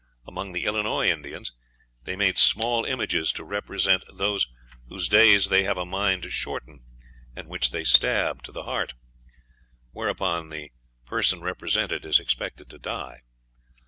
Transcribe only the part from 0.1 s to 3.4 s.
Among the Illinois Indians "they made small images